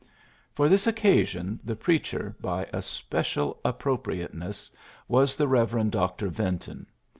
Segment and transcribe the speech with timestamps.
[0.55, 4.71] For this occasion the preacher, by a special appropriateness,
[5.07, 5.91] was the Rev.
[5.91, 6.25] Dr.
[6.31, 6.87] Yinton.